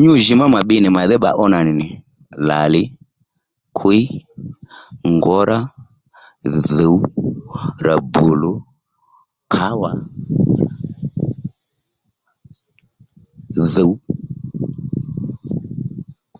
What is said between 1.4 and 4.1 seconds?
ó nà nì nì lǎli, kwíy